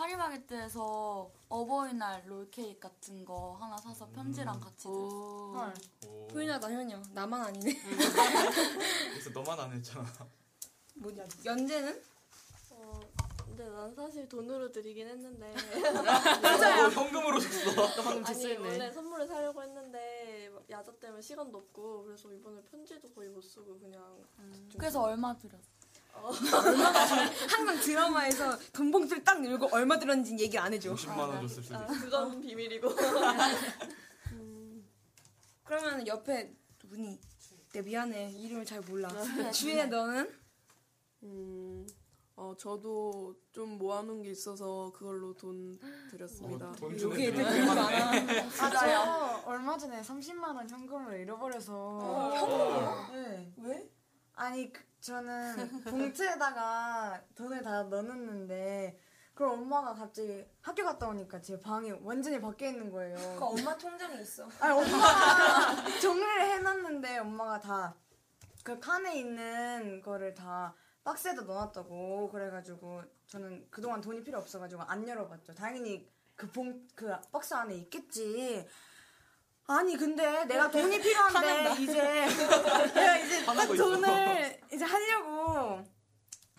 파리바게뜨에서 0.00 1.30
어버이날 1.50 2.22
롤케이크 2.26 2.80
같은 2.80 3.22
거 3.22 3.58
하나 3.60 3.76
사서 3.76 4.08
편지랑 4.08 4.58
같이 4.58 4.84
줬어. 4.84 5.52
헐. 5.52 5.74
효인아 6.32 6.58
나 6.58 6.70
현이야. 6.70 7.02
나만 7.12 7.42
아니네. 7.42 7.74
그래서 9.12 9.30
너만 9.30 9.60
안 9.60 9.72
했잖아. 9.72 10.06
뭐냐? 10.94 11.22
연재는? 11.44 12.02
어, 12.70 13.00
근데 13.44 13.68
난 13.68 13.94
사실 13.94 14.26
돈으로 14.26 14.72
드리긴 14.72 15.06
했는데. 15.06 15.52
너 16.40 16.90
현금으로 16.90 17.38
줬어. 17.38 18.24
아니 18.24 18.56
원래 18.56 18.90
선물을 18.90 19.26
사려고 19.26 19.62
했는데 19.62 20.50
야자 20.70 20.92
때문에 20.92 21.20
시간도 21.20 21.58
없고 21.58 22.04
그래서 22.04 22.32
이번에 22.32 22.62
편지도 22.62 23.10
거의 23.10 23.28
못 23.28 23.42
쓰고 23.42 23.78
그냥 23.78 24.02
그래서 24.78 25.02
얼마 25.02 25.36
드렸어? 25.36 25.79
항상 26.22 27.80
드라마에서 27.80 28.58
돈 28.72 28.90
봉투를 28.90 29.24
딱 29.24 29.44
열고 29.44 29.68
얼마 29.72 29.98
들었는지 29.98 30.36
얘기 30.38 30.58
안 30.58 30.72
해줘. 30.72 30.94
50만 30.94 31.18
원 31.18 31.40
줬을 31.48 31.62
수도 31.62 31.78
아, 31.78 31.84
있어. 31.84 32.00
그건 32.04 32.40
비밀이고. 32.40 32.88
그러면 35.64 36.06
옆에 36.06 36.52
누구니? 36.82 37.18
내 37.72 37.82
미안해 37.82 38.32
이름을 38.32 38.64
잘 38.64 38.80
몰라. 38.80 39.08
주혜 39.52 39.86
너는? 39.86 40.28
음, 41.22 41.86
어, 42.34 42.54
저도 42.58 43.36
좀 43.52 43.78
모아놓은 43.78 44.22
게 44.22 44.30
있어서 44.30 44.90
그걸로 44.92 45.32
돈 45.34 45.78
드렸습니다. 46.10 46.70
어, 46.70 46.72
돈 46.72 47.00
여기 47.00 47.26
애들 47.26 47.44
줄 47.44 47.52
되게 47.52 47.66
많아. 47.66 47.82
아, 48.58 48.70
저 48.70 49.42
얼마 49.48 49.78
전에 49.78 50.00
30만 50.02 50.56
원 50.56 50.68
현금을 50.68 51.20
잃어버려서. 51.20 52.32
현금이요? 52.34 53.10
네. 53.12 53.52
왜? 53.58 53.90
아니, 54.34 54.72
그, 54.72 54.82
저는 55.00 55.82
봉투에다가 55.84 57.20
돈을 57.34 57.62
다 57.62 57.82
넣어놨는데, 57.84 58.98
그럼 59.34 59.60
엄마가 59.62 59.94
갑자기 59.94 60.44
학교 60.60 60.84
갔다 60.84 61.08
오니까 61.08 61.40
제 61.40 61.58
방이 61.58 61.92
완전히 62.02 62.40
밖에 62.40 62.68
있는 62.68 62.90
거예요. 62.90 63.16
그 63.38 63.44
엄마 63.44 63.76
통장에 63.76 64.20
있어. 64.20 64.48
아니, 64.60 64.72
엄마가 64.72 65.84
정리를 66.00 66.40
해놨는데, 66.42 67.18
엄마가 67.18 67.60
다 67.60 67.94
그 68.62 68.78
칸에 68.78 69.18
있는 69.18 70.02
거를 70.02 70.34
다 70.34 70.74
박스에다 71.02 71.42
넣어놨다고. 71.42 72.30
그래가지고, 72.30 73.02
저는 73.26 73.66
그동안 73.70 74.00
돈이 74.00 74.22
필요 74.22 74.38
없어가지고 74.38 74.82
안 74.82 75.06
열어봤죠. 75.06 75.54
당연히 75.54 76.08
그 76.36 76.50
봉, 76.50 76.86
그 76.94 77.10
박스 77.32 77.54
안에 77.54 77.74
있겠지. 77.76 78.66
아니, 79.70 79.96
근데 79.96 80.44
내가 80.46 80.68
돈이 80.68 81.00
필요한데, 81.00 81.82
이제, 81.82 81.94
내가 82.94 83.18
이제 83.18 83.44
딱. 83.46 83.66
돈을 83.66 84.60
이제 84.72 84.84
하려고, 84.84 85.84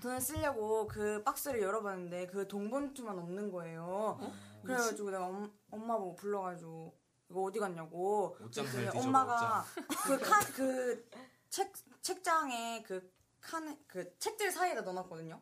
돈을 0.02 0.22
쓰려고 0.22 0.88
그 0.88 1.22
박스를 1.24 1.62
열어봤는데, 1.62 2.28
그 2.28 2.48
돈봉투만 2.48 3.20
없는 3.20 3.52
거예요. 3.52 4.18
그래가지고 4.64 5.12
내가 5.12 5.26
엄, 5.26 5.52
엄마 5.70 5.98
보고 5.98 6.16
불러가지고, 6.16 6.98
이거 7.30 7.42
어디 7.44 7.60
갔냐고. 7.60 8.38
엄마가 8.96 9.66
그 10.06 10.18
칸, 10.20 10.42
그 10.54 11.10
책, 11.50 11.74
책장에 12.02 12.82
그 12.84 13.12
칸에, 13.42 13.78
그 13.88 14.18
책들 14.20 14.52
사이에다 14.52 14.82
넣어놨거든요. 14.82 15.42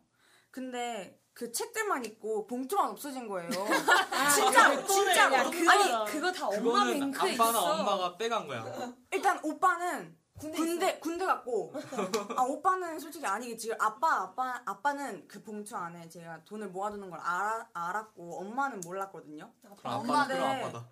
근데 0.50 1.22
그 1.39 1.50
책들만 1.53 2.03
있고 2.03 2.46
봉투만 2.48 2.89
없어진 2.89 3.25
거예요. 3.25 3.50
진짜, 4.36 4.86
진짜. 4.86 5.34
야, 5.34 5.50
그거, 5.50 5.72
아니, 5.72 6.12
그거 6.12 6.31
다 6.34 6.48
엄마 6.48 6.60
그거는 6.60 7.00
뱅크에 7.00 7.34
아빠나 7.36 7.50
있어. 7.50 7.72
엄마가 7.75 8.17
빼간 8.17 8.46
거야. 8.46 8.93
일단 9.10 9.39
오빠는 9.41 10.17
군대, 10.38 11.00
군대, 11.00 11.25
갔고, 11.25 11.74
아, 12.36 12.41
오빠는 12.41 13.00
솔직히 13.00 13.25
아니겠지. 13.25 13.74
아빠, 13.79 14.24
아빠, 14.24 14.62
아빠는 14.65 15.29
그 15.29 15.41
봉투 15.41 15.77
안에 15.77 16.10
제가 16.10 16.43
돈을 16.43 16.72
모아두는 16.72 17.10
걸 17.10 17.17
알아, 17.22 17.69
알았고, 17.74 18.41
엄마는 18.41 18.81
몰랐거든요. 18.81 19.50
아빠는 19.81 20.10
엄마는-? 20.10 20.84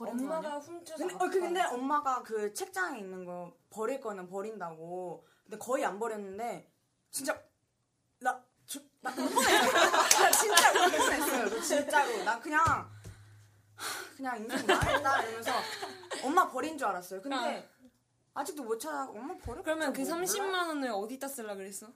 엄마가 0.00 0.58
훔쳐서. 0.58 1.06
근데, 1.06 1.14
어, 1.14 1.18
그, 1.18 1.40
근데 1.40 1.62
엄마가 1.62 2.24
그 2.24 2.52
책장에 2.52 2.98
있는 2.98 3.24
거 3.24 3.52
버릴 3.70 4.00
거는 4.00 4.26
버린다고. 4.28 5.24
근데 5.44 5.56
거의 5.58 5.84
안 5.84 6.00
버렸는데, 6.00 6.68
진짜, 7.12 7.32
나, 7.32 7.40
저, 9.12 9.22
나, 9.22 10.06
나 10.08 10.30
진짜. 10.30 11.48
너 11.48 11.60
진짜로. 11.60 12.24
나 12.24 12.38
그냥, 12.40 12.60
하, 12.64 12.88
그냥 14.16 14.38
인생 14.38 14.66
망했다. 14.66 15.22
이러면서 15.22 15.52
엄마 16.22 16.48
버린 16.50 16.78
줄 16.78 16.86
알았어요. 16.88 17.20
근데, 17.22 17.68
아직도 18.34 18.62
못 18.64 18.78
찾아, 18.78 19.04
엄마 19.08 19.36
버렸 19.38 19.62
그러면 19.62 19.92
그뭐 19.92 20.06
30만 20.06 20.68
원을 20.68 20.90
어디다 20.90 21.28
쓸라 21.28 21.54
그랬어? 21.54 21.86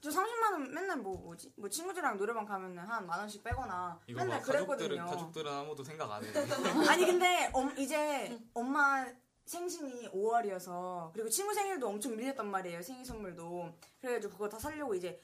저 0.00 0.10
30만 0.10 0.52
원 0.52 0.74
맨날 0.74 0.98
뭐 0.98 1.16
뭐지? 1.16 1.52
뭐 1.56 1.68
친구들이랑 1.70 2.18
노래방 2.18 2.44
가면은 2.44 2.78
한 2.82 3.06
만 3.06 3.20
원씩 3.20 3.42
빼거나 3.42 4.00
맨날 4.08 4.40
가족들은 4.42 4.66
그랬거든요. 4.66 5.06
가족들은 5.06 5.50
아무도 5.52 5.82
생각 5.84 6.10
안 6.10 6.22
해. 6.22 6.28
아니 6.90 7.06
근데 7.06 7.48
엄, 7.54 7.72
이제 7.78 8.38
엄마 8.52 9.06
생신이 9.46 10.10
5월이어서 10.10 11.10
그리고 11.12 11.28
친구 11.30 11.54
생일도 11.54 11.86
엄청 11.88 12.16
밀렸단 12.16 12.50
말이에요 12.50 12.82
생일 12.82 13.04
선물도 13.04 13.72
그래가지고 14.00 14.32
그거 14.34 14.48
다 14.48 14.58
사려고 14.58 14.94
이제 14.94 15.18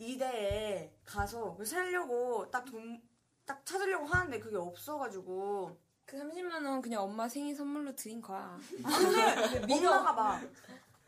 이대에 0.00 0.92
가서 1.04 1.52
그거 1.52 1.64
사려고 1.64 2.50
딱 2.50 2.64
돈 2.64 3.00
딱 3.46 3.66
찾으려고 3.66 4.06
하는데 4.06 4.38
그게 4.38 4.56
없어가지고 4.56 5.76
그 6.06 6.16
30만 6.16 6.64
원 6.64 6.80
그냥 6.80 7.02
엄마 7.02 7.28
생일 7.28 7.56
선물로 7.56 7.96
드린 7.96 8.20
거야. 8.20 8.56
근데 9.60 9.74
엄마가 9.86 10.12
막 10.12 10.42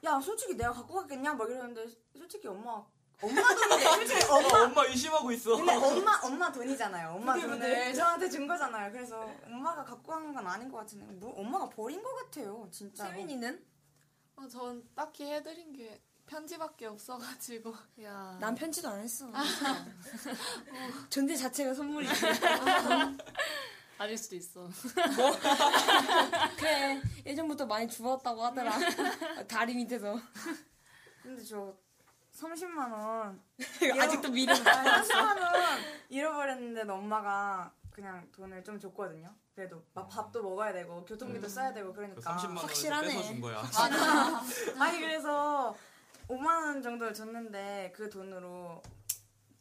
야 0.05 0.19
솔직히 0.21 0.57
내가 0.57 0.73
갖고 0.73 0.95
갔겠냐 0.95 1.35
막 1.35 1.49
이러는데 1.49 1.87
솔직히 2.19 2.49
엄마 2.49 2.85
엄마 3.23 3.55
돈인데 3.55 3.85
솔직히 3.85 4.25
엄마 4.29 4.65
엄마 4.65 4.85
의심하고 4.87 5.31
있어. 5.31 5.57
근데 5.57 5.73
엄마 5.77 6.21
엄마 6.25 6.51
돈이잖아요. 6.51 7.11
엄마 7.11 7.39
돈을 7.39 7.95
저한테 7.95 8.29
준 8.29 8.49
거잖아요. 8.49 8.91
그래서 8.91 9.31
엄마가 9.47 9.85
갖고 9.85 10.11
간 10.11 10.35
건 10.35 10.45
아닌 10.45 10.69
것 10.69 10.79
같은데 10.79 11.07
뭐 11.13 11.33
엄마가 11.39 11.69
버린 11.69 12.03
것 12.03 12.13
같아요. 12.17 12.67
진짜. 12.73 13.05
세민이는? 13.07 13.65
어, 14.35 14.49
전 14.49 14.83
딱히 14.97 15.31
해드린 15.31 15.73
게 15.73 16.03
편지밖에 16.33 16.87
없어가지고. 16.87 17.75
야. 18.05 18.39
난 18.41 18.55
편지도 18.55 18.89
안 18.89 19.01
했어. 19.01 19.27
어, 19.27 19.33
존재 21.11 21.37
자체가 21.37 21.75
선물이지. 21.75 22.13
아닐 23.99 24.17
수도 24.17 24.37
있어. 24.37 24.67
그래 26.57 27.03
예전부터 27.27 27.67
많이 27.67 27.87
주웠다고 27.87 28.43
하더라. 28.47 28.79
다리 29.47 29.75
밑에서. 29.75 30.19
근데 31.23 31.45
저 31.45 31.77
30만 32.35 32.91
원 32.91 33.43
아직도 34.01 34.31
미련. 34.31 34.57
30만 34.57 35.39
원 35.39 35.81
잃어버렸는데 36.09 36.91
엄마가 36.91 37.73
그냥 37.91 38.27
돈을 38.33 38.65
좀 38.65 38.81
줬거든요. 38.81 39.33
그래도 39.55 39.85
막 39.93 40.09
밥도 40.09 40.43
먹어야 40.43 40.73
되고 40.73 41.05
교통비도 41.05 41.47
써야 41.47 41.75
되고 41.75 41.93
그 41.93 41.97
그러니까 41.97 42.23
30만 42.23 42.47
원을 42.49 42.63
확실하네. 42.63 43.09
뺏어 43.09 43.23
준 43.23 43.41
거야. 43.43 43.63
아니 44.79 44.99
그래서 44.99 45.77
5만 46.33 46.47
원 46.47 46.83
정도를 46.83 47.13
줬는데 47.15 47.93
그 47.95 48.09
돈으로 48.09 48.83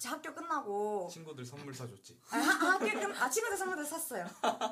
학교 0.04 0.34
끝나고 0.34 1.08
친구들 1.12 1.46
선물 1.46 1.74
사줬지. 1.74 2.20
하- 2.24 2.40
학교 2.40 2.86
끝, 3.00 3.22
아, 3.22 3.30
친구들 3.30 3.56
선물도 3.56 3.84
샀어요. 3.84 4.26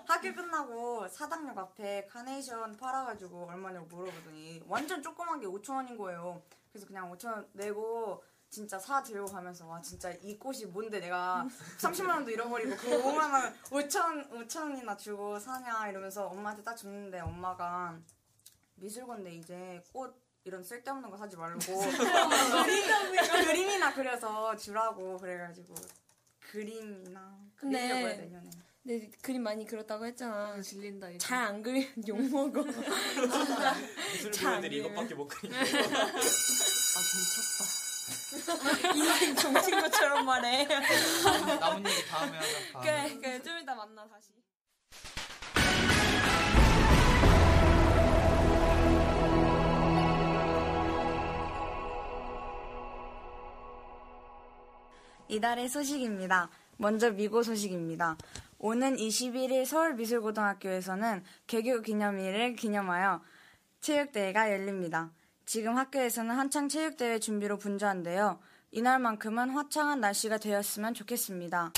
학교 0.08 0.34
끝나고 0.34 1.08
사당역 1.08 1.56
앞에 1.58 2.08
카네이션 2.08 2.76
팔아가지고 2.78 3.46
얼마냐고 3.48 3.86
물어보더니 3.88 4.64
완전 4.68 5.04
조그만 5.04 5.40
게 5.40 5.46
5천 5.46 5.76
원인 5.76 5.98
거예요. 5.98 6.42
그래서 6.72 6.88
그냥 6.88 7.12
5천 7.12 7.32
원 7.32 7.48
내고 7.54 8.24
진짜 8.50 8.80
사 8.80 9.04
들고 9.04 9.28
가면서 9.28 9.68
와 9.68 9.80
진짜 9.82 10.10
이 10.24 10.36
꽃이 10.40 10.66
뭔데 10.66 11.00
내가 11.00 11.48
30만 11.78 12.10
원도 12.10 12.32
잃어버리고 12.32 12.76
그 12.78 12.88
5만 13.04 13.32
원 13.32 13.54
5천 13.66 14.32
5천 14.32 14.62
원이나 14.62 14.98
주고 14.98 15.38
사냐 15.38 15.90
이러면서 15.90 16.26
엄마한테 16.28 16.64
딱 16.64 16.76
줬는데 16.76 17.20
엄마가 17.20 18.00
미술관데 18.78 19.36
이제 19.36 19.84
꽃 19.94 20.20
이런 20.44 20.64
쓸데없는 20.64 21.10
거 21.10 21.18
사지 21.18 21.36
말고 21.36 21.60
그림, 22.66 23.46
그림이나 23.46 23.94
그려서 23.94 24.56
주라고 24.56 25.18
그래가지고 25.18 25.76
그림이나 26.40 27.38
근데 27.56 28.16
내년에 28.18 28.50
내 28.84 29.10
그림 29.22 29.44
많이 29.44 29.66
그렸다고 29.66 30.06
했잖아. 30.06 30.60
질린다, 30.62 31.10
이제. 31.10 31.18
잘안 31.20 31.62
그리면 31.62 31.92
욕먹어. 32.08 32.64
잘 34.32 34.62
부애들이 34.62 34.80
안 34.80 34.86
이것밖에 34.86 35.16
못 35.16 35.28
그리네. 35.28 35.58
인생 38.96 39.36
종친 39.36 39.82
것처럼 39.82 40.26
말해. 40.26 40.66
남은 41.60 41.86
얘기 41.86 42.06
다음에 42.08 42.38
하자. 42.38 42.72
다음에. 42.74 43.10
그래, 43.10 43.16
그래. 43.22 43.44
좀 43.44 43.60
이따 43.60 43.76
만나, 43.76 44.08
다시. 44.08 44.32
이달의 55.30 55.70
소식입니다. 55.70 56.50
먼저 56.78 57.12
미고 57.12 57.44
소식입니다. 57.44 58.18
오는 58.58 58.98
21일 58.98 59.66
서울미술고등학교에서는 59.66 61.24
개교 61.48 61.82
기념일을 61.82 62.56
기념하여 62.56 63.22
체육대회가 63.80 64.52
열립니다. 64.52 65.12
지금 65.46 65.78
학교에서는 65.78 66.36
한창 66.36 66.68
체육대회 66.68 67.20
준비로 67.20 67.58
분주한데요. 67.58 68.40
이날만큼은 68.72 69.52
화창한 69.52 70.00
날씨가 70.02 70.38
되었으면 70.38 70.94
좋겠습니다. 70.94 71.72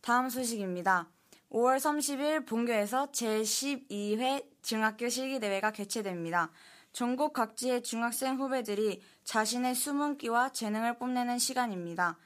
다음 0.00 0.28
소식입니다. 0.28 1.08
5월 1.50 1.76
30일 1.76 2.46
본교에서 2.46 3.12
제12회 3.12 4.44
중학교 4.62 5.08
실기대회가 5.08 5.70
개최됩니다. 5.70 6.50
전국 6.92 7.32
각지의 7.32 7.82
중학생 7.82 8.36
후배들이 8.36 9.02
자신의 9.24 9.74
숨은 9.74 10.18
끼와 10.18 10.50
재능을 10.52 10.98
뽐내는 10.98 11.38
시간입니다. 11.38 12.16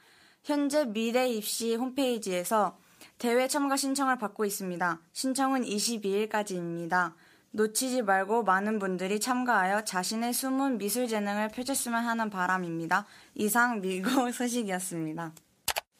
현재 0.43 0.85
미래 0.85 1.29
입시 1.29 1.75
홈페이지에서 1.75 2.77
대회 3.19 3.47
참가 3.47 3.77
신청을 3.77 4.17
받고 4.17 4.45
있습니다. 4.45 4.99
신청은 5.13 5.63
22일까지입니다. 5.63 7.13
놓치지 7.51 8.01
말고 8.01 8.43
많은 8.43 8.79
분들이 8.79 9.19
참가하여 9.19 9.83
자신의 9.83 10.33
숨은 10.33 10.79
미술 10.79 11.07
재능을 11.07 11.49
펼쳤으면 11.49 12.03
하는 12.03 12.29
바람입니다. 12.29 13.05
이상 13.35 13.81
미고 13.81 14.09
소식이었습니다. 14.31 15.33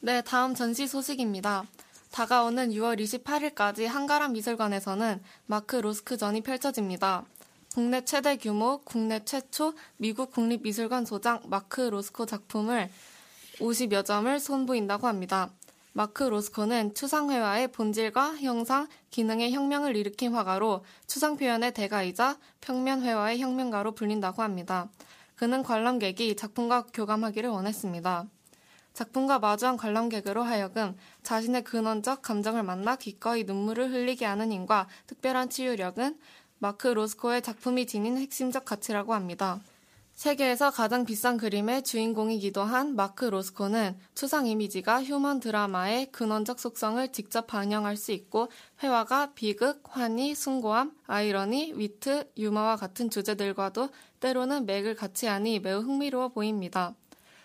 네, 0.00 0.22
다음 0.22 0.54
전시 0.54 0.88
소식입니다. 0.88 1.64
다가오는 2.10 2.70
6월 2.70 3.00
28일까지 3.00 3.86
한가람 3.86 4.32
미술관에서는 4.32 5.22
마크 5.46 5.76
로스크전이 5.76 6.40
펼쳐집니다. 6.40 7.24
국내 7.74 8.04
최대 8.04 8.36
규모, 8.36 8.78
국내 8.84 9.24
최초 9.24 9.74
미국 9.96 10.32
국립미술관 10.32 11.04
소장 11.04 11.40
마크 11.46 11.80
로스코 11.80 12.26
작품을 12.26 12.90
50여 13.60 14.04
점을 14.04 14.38
선보인다고 14.38 15.06
합니다. 15.06 15.50
마크 15.94 16.24
로스코는 16.24 16.94
추상회화의 16.94 17.68
본질과 17.68 18.36
형상, 18.38 18.88
기능의 19.10 19.52
혁명을 19.52 19.94
일으킨 19.94 20.32
화가로 20.32 20.84
추상 21.06 21.36
표현의 21.36 21.74
대가이자 21.74 22.38
평면 22.62 23.02
회화의 23.02 23.40
혁명가로 23.40 23.92
불린다고 23.92 24.42
합니다. 24.42 24.88
그는 25.34 25.62
관람객이 25.62 26.36
작품과 26.36 26.86
교감하기를 26.94 27.50
원했습니다. 27.50 28.26
작품과 28.94 29.38
마주한 29.38 29.76
관람객으로 29.76 30.42
하여금 30.42 30.96
자신의 31.22 31.64
근원적 31.64 32.22
감정을 32.22 32.62
만나 32.62 32.96
기꺼이 32.96 33.44
눈물을 33.44 33.90
흘리게 33.90 34.24
하는 34.24 34.52
힘과 34.52 34.88
특별한 35.06 35.50
치유력은 35.50 36.18
마크 36.58 36.88
로스코의 36.88 37.42
작품이 37.42 37.86
지닌 37.86 38.18
핵심적 38.18 38.64
가치라고 38.64 39.14
합니다. 39.14 39.60
세계에서 40.14 40.70
가장 40.70 41.04
비싼 41.04 41.36
그림의 41.36 41.82
주인공이기도 41.82 42.62
한 42.62 42.94
마크 42.94 43.24
로스코는 43.24 43.98
추상 44.14 44.46
이미지가 44.46 45.02
휴먼 45.02 45.40
드라마의 45.40 46.12
근원적 46.12 46.60
속성을 46.60 47.10
직접 47.12 47.46
반영할 47.46 47.96
수 47.96 48.12
있고 48.12 48.48
회화가 48.82 49.32
비극, 49.34 49.82
환희, 49.84 50.34
숭고함, 50.34 50.92
아이러니, 51.06 51.72
위트, 51.76 52.30
유머와 52.36 52.76
같은 52.76 53.10
주제들과도 53.10 53.88
때로는 54.20 54.66
맥을 54.66 54.94
같이 54.94 55.26
하니 55.26 55.58
매우 55.58 55.80
흥미로워 55.80 56.28
보입니다. 56.28 56.94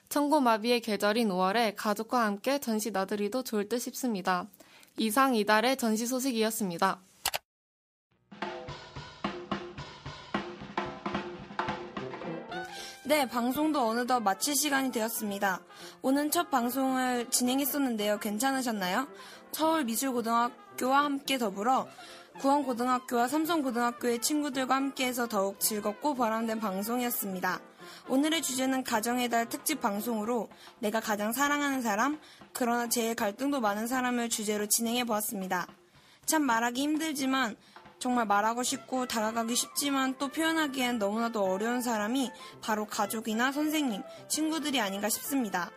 청고마비의 0.10 0.82
계절인 0.82 1.30
5월에 1.30 1.74
가족과 1.76 2.26
함께 2.26 2.60
전시 2.60 2.92
나들이도 2.92 3.44
좋을 3.44 3.68
듯 3.70 3.80
싶습니다. 3.80 4.48
이상 4.98 5.36
이달의 5.36 5.78
전시 5.78 6.06
소식이었습니다. 6.06 7.02
네, 13.08 13.26
방송도 13.26 13.88
어느덧 13.88 14.20
마칠 14.20 14.54
시간이 14.54 14.92
되었습니다. 14.92 15.62
오늘 16.02 16.30
첫 16.30 16.52
방송을 16.52 17.30
진행했었는데요. 17.30 18.20
괜찮으셨나요? 18.20 19.08
서울 19.54 19.86
미술고등학교와 19.86 21.06
함께 21.06 21.38
더불어 21.38 21.88
구원고등학교와 22.42 23.30
삼성고등학교의 23.30 24.20
친구들과 24.20 24.76
함께해서 24.76 25.30
더욱 25.30 25.62
즐겁고 25.62 26.16
보람된 26.16 26.60
방송이었습니다. 26.60 27.62
오늘의 28.10 28.42
주제는 28.42 28.84
가정의 28.84 29.30
달 29.30 29.48
특집 29.48 29.80
방송으로 29.80 30.50
내가 30.80 31.00
가장 31.00 31.32
사랑하는 31.32 31.82
사람, 31.82 32.20
그러나 32.52 32.90
제일 32.90 33.16
갈등도 33.16 33.62
많은 33.62 33.88
사람을 33.88 34.28
주제로 34.28 34.66
진행해 34.66 35.06
보았습니다. 35.06 35.66
참 36.26 36.44
말하기 36.44 36.82
힘들지만 36.82 37.56
정말 38.00 38.26
말하고 38.26 38.64
싶고 38.64 39.06
다가가기 39.08 39.56
쉽지만 39.56 40.18
또 40.18 40.28
표현하기엔 40.28 41.00
너무나도 41.00 41.44
어려운 41.44 41.82
사람이 41.82 42.32
바로 42.62 42.86
가족이나 42.86 43.52
선생님, 43.52 44.02
친구들이 44.28 44.80
아닌가 44.80 45.10
싶습니다. 45.10 45.72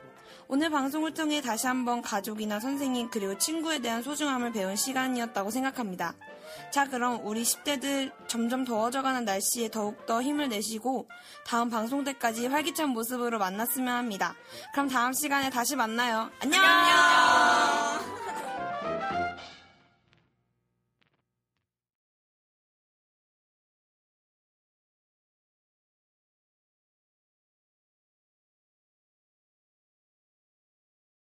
오늘 0.52 0.68
방송을 0.68 1.14
통해 1.14 1.40
다시 1.40 1.68
한번 1.68 2.02
가족이나 2.02 2.58
선생님 2.58 3.10
그리고 3.10 3.38
친구에 3.38 3.78
대한 3.78 4.02
소중함을 4.02 4.50
배운 4.50 4.74
시간이었다고 4.74 5.50
생각합니다. 5.50 6.14
자, 6.72 6.88
그럼 6.88 7.20
우리 7.24 7.42
10대들 7.42 8.10
점점 8.26 8.64
더워져가는 8.64 9.24
날씨에 9.24 9.70
더욱더 9.70 10.20
힘을 10.20 10.48
내시고 10.48 11.08
다음 11.46 11.70
방송 11.70 12.02
때까지 12.02 12.48
활기찬 12.48 12.90
모습으로 12.90 13.38
만났으면 13.38 13.96
합니다. 13.96 14.34
그럼 14.72 14.88
다음 14.88 15.12
시간에 15.12 15.50
다시 15.50 15.76
만나요. 15.76 16.30
안녕! 16.40 16.60
안녕! 16.60 17.79